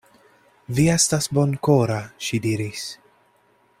[0.77, 1.99] Vi estas bonkora,
[2.29, 2.87] ŝi diris.